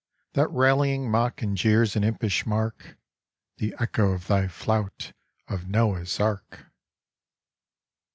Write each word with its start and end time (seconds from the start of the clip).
That 0.33 0.49
rallying 0.49 1.11
mock 1.11 1.43
and 1.43 1.55
jeer's 1.55 1.95
an 1.95 2.03
impish 2.03 2.43
mark 2.43 2.97
The 3.57 3.75
echo 3.79 4.13
of 4.13 4.25
thy 4.25 4.47
flout 4.47 5.13
of 5.47 5.69
Noah's 5.69 6.19
ark! 6.19 6.65